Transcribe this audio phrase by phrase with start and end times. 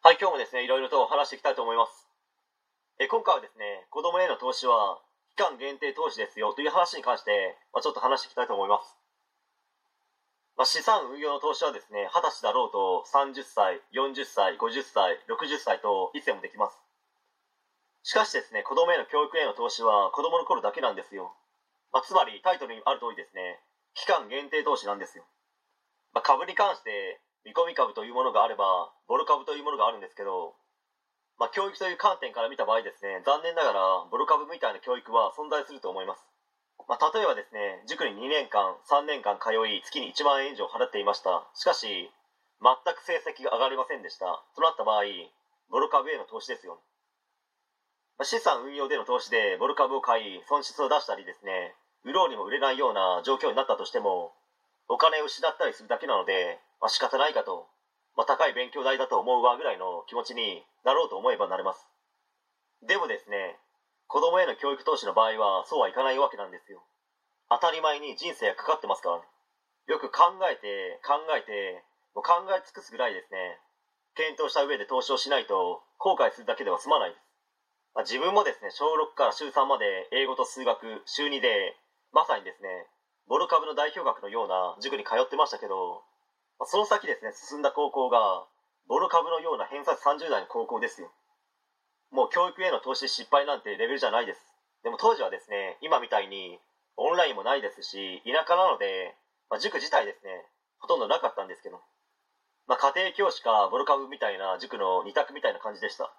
[0.00, 2.06] はい、今日もですね、いろいろと話していきたいと思います。
[3.02, 5.02] え今回はですね、子供への投資は
[5.34, 8.94] 期間限定投資ですよという話に関して、まあ、ちょっと話していきたいと思います。
[10.54, 16.78] まあ、資産運用の投資はですね、20歳だろうと30歳、40歳、50歳、60歳といつでもできます。
[18.06, 21.34] しかしですね、子供への教育への投資は子供の頃だけなんですよ。
[21.90, 23.58] まあ、つまりタイトルにある通りですね、
[23.94, 25.26] 期間限定投資なんですよ。
[26.14, 27.18] まあ、株に関して
[27.48, 30.52] 見込み株というものがあればボル株というものがあるんですけど、
[31.40, 33.80] まあ、教育という観点から見た場合ですね残念ながら
[34.12, 36.28] ボル株みたいな教育は存在すると思います、
[36.84, 41.48] まあ、例えばですね塾に2年間3年間通い月に1万円以上払っていました。
[41.56, 42.12] しかし
[42.60, 44.44] 全く成績が上がりませんでした。
[44.52, 45.08] となった場合
[45.72, 46.84] ボル株への投資ですよ、
[48.20, 51.72] まあ、資産運用での投資でボル株を買い損失を出したりですね
[52.04, 54.36] 売ろうにも売れないような状況になったとしても
[54.88, 57.68] お金を失ったりするだけなので、まあ、仕方ないかと、
[58.16, 61.86] まあ、高い勉強代だと思うわぐらいの気持ちになろうと思えばなれます。
[62.86, 63.58] でもですね
[64.06, 66.82] 子供への教育投資の場合はそうはいかないわけなんですよ。
[67.50, 69.24] 当たり前に人生がかかってますからね。
[69.88, 71.82] よく考えて考えて
[72.14, 73.56] もう考え尽くすぐらいですね
[74.14, 77.24] 検討した上で投資をしないと後悔するだけでは済まないです、
[77.96, 81.72] まあ、自分もですね小6から週3まで英語と数学週2で
[82.12, 82.68] まさにですね
[83.28, 86.00] ボル株の代表格のような塾に通ってましたけど、
[86.66, 88.46] その先ですね、進んだ高校が、
[88.88, 91.12] ボル株のような偏差値30代の高校ですよ。
[92.10, 94.40] もう教育への投資失敗なんてレベルじゃないです。
[94.82, 96.58] でも当時はですね、今みたいに
[96.96, 99.14] オンラインもないですし、田舎なので、
[99.50, 100.30] まあ、塾自体ですね、
[100.80, 101.80] ほとんどなかったんですけど、
[102.66, 106.12] まあ、家庭教師かボル株みたいな塾の2択みたいな感じでした。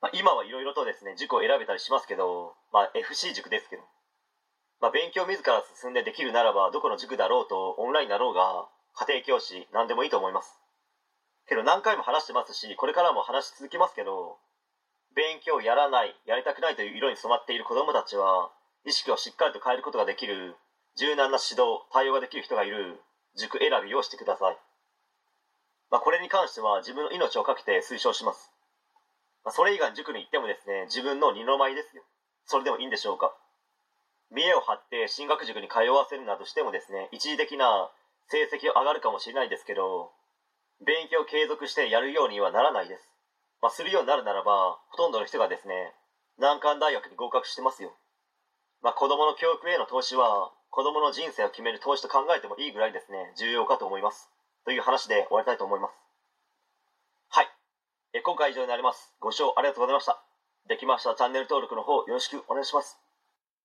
[0.00, 3.82] まあ、今はいろいろとですね、塾を選べたりしますけど、まあ、FC 塾ですけど、
[4.80, 10.62] まあ、勉強自ら進んでできるならばどこの塾だろうとオンラインだろうが家庭教師何でもいいと思います。
[11.48, 14.38] けど何回も話してますしこれからも話し続けますけど
[15.14, 18.50] 勉強やらないやりたくないという色に染まっている子どもたちは
[18.86, 20.56] 意識をしっかりと変えることができる
[20.96, 23.00] 柔軟な指導対応ができる人がいる
[23.36, 24.56] 塾選びをしてください、
[25.90, 28.52] まあ、これに関しては自分の命を懸けて推奨します、
[29.44, 32.02] まあ、それ以外に塾に行ってもですね自分の二の舞ですよ。
[32.44, 33.32] それでもいいんでしょうか。
[34.30, 37.90] 見栄を張って進学塾に通わせるなどしてもですね一時的な
[38.32, 40.08] 成績上がるかもしれないですけど
[40.80, 43.04] 勉強を継続してやるようにはならないです、
[43.60, 45.92] まあ、するようになるならばほとんどの人がですね
[46.40, 47.92] 難関大学に合格してますよ、
[48.80, 54.30] まあ、子供の教育への投資は子供の人生を決める投資と考えてもいいぐらいですね重要かと思います。
[54.64, 55.92] という話で終わりたいと思います。
[57.28, 57.48] はい。
[58.14, 59.12] え今回以上になります。
[59.20, 60.22] ご視聴ありがとうございました。
[60.68, 63.01] できましたチャンネル登録の方よろしくお願いします。